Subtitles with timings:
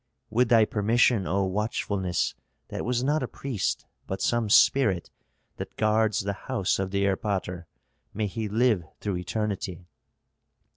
[0.31, 2.33] "With thy permission, O watchfulness,
[2.69, 5.11] that was not a priest, but some spirit
[5.57, 7.65] that guards the house of the erpatr
[8.11, 9.85] may he live through eternity!"